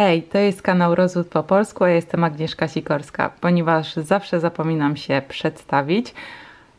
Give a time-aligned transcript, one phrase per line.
[0.00, 3.30] Hej, to jest kanał Rozwód po polsku, ja jestem Agnieszka Sikorska.
[3.40, 6.14] Ponieważ zawsze zapominam się przedstawić,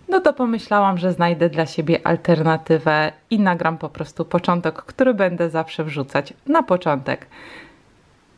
[0.10, 5.50] no to pomyślałam, że znajdę dla siebie alternatywę i nagram po prostu początek, który będę
[5.50, 7.28] zawsze wrzucać na początek.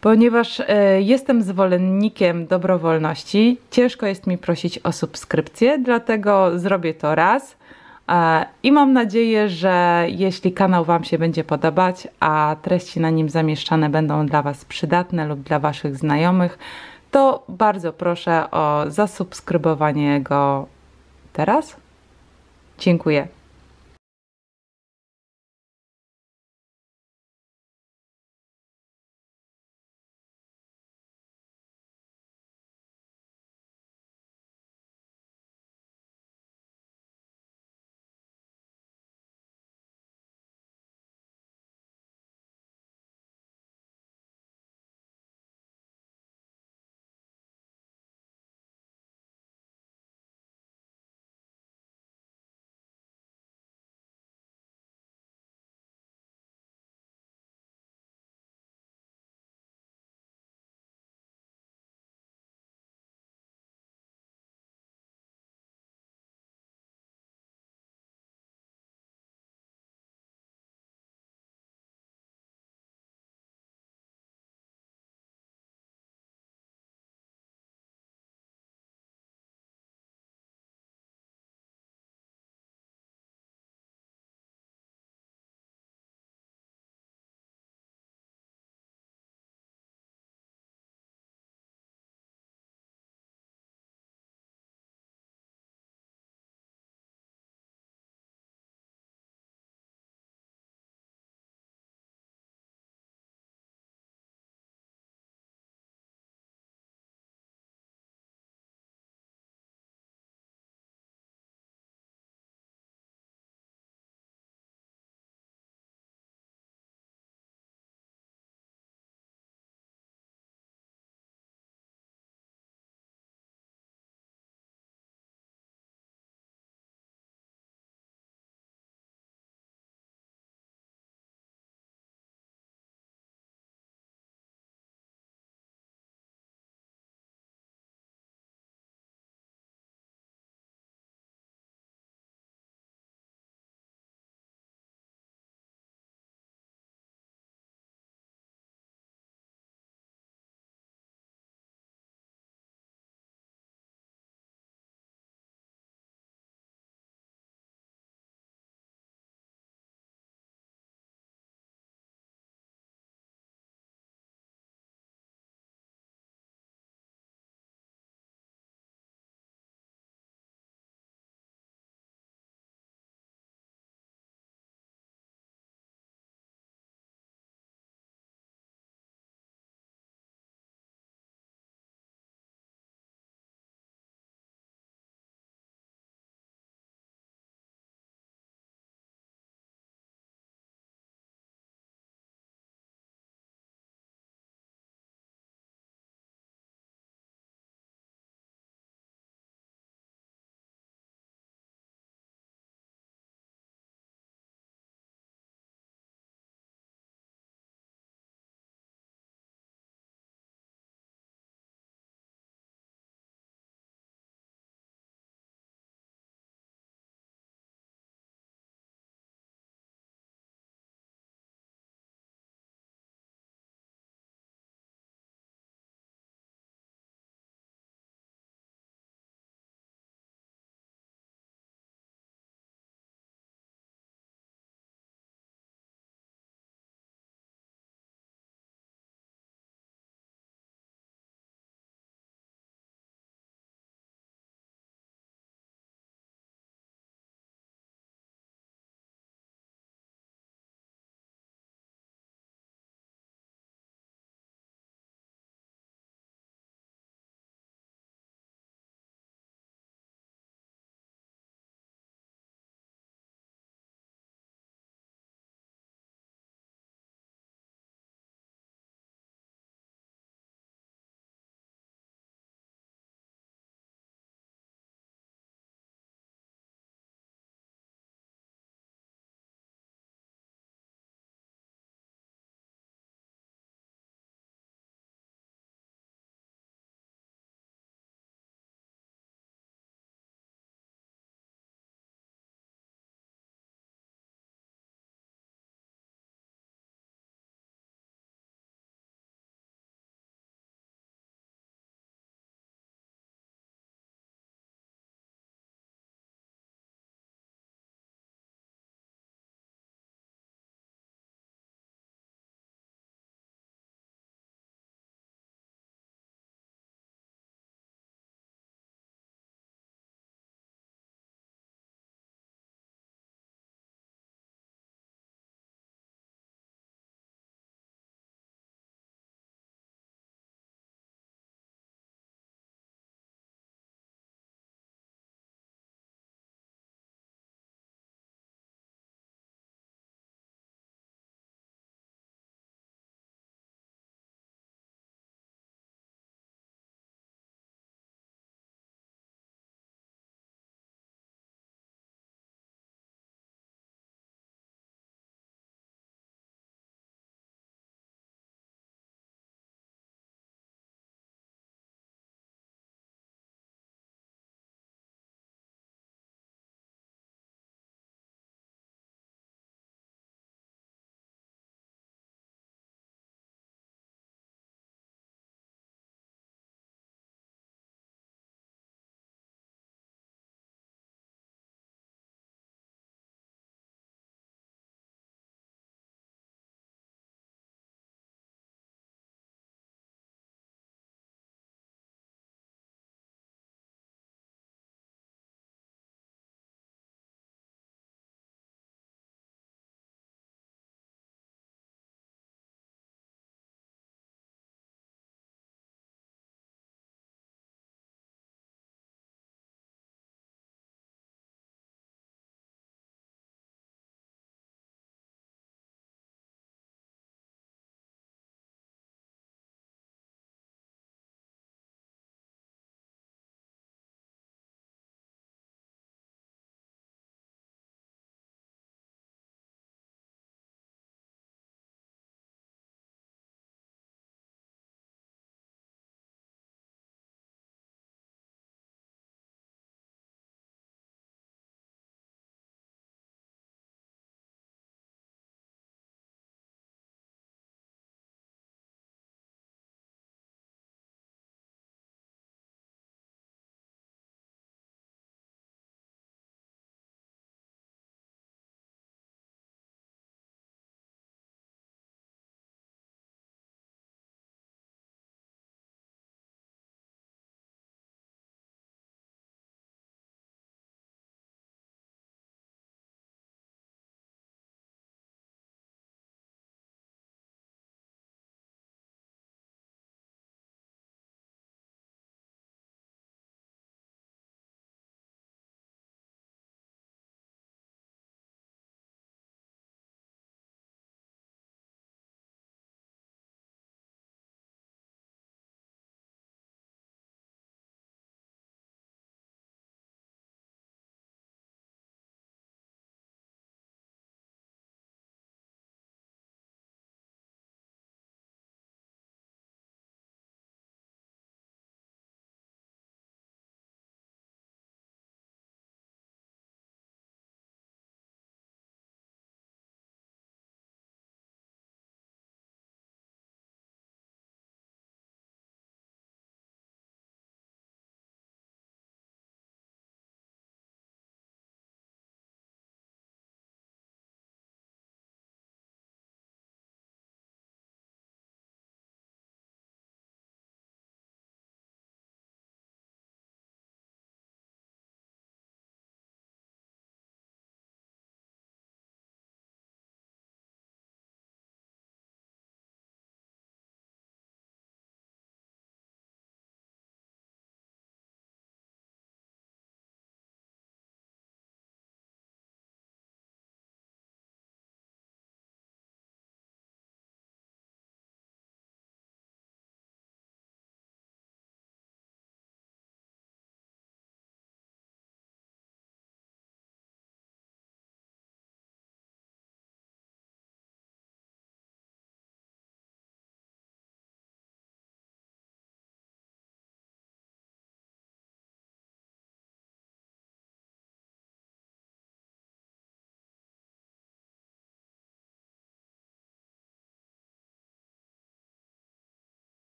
[0.00, 7.56] Ponieważ e, jestem zwolennikiem dobrowolności, ciężko jest mi prosić o subskrypcję, dlatego zrobię to raz.
[8.10, 13.28] E, I mam nadzieję, że jeśli kanał Wam się będzie podobać, a treści na nim
[13.28, 16.58] zamieszczane będą dla Was przydatne lub dla Waszych znajomych,
[17.10, 20.66] to bardzo proszę o zasubskrybowanie go
[21.32, 21.76] teraz.
[22.78, 23.28] Dziękuję.